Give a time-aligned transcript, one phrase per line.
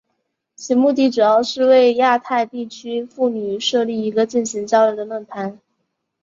[0.55, 5.59] 其目的主要是为亚太地区妇女设立一个进行交流的论坛。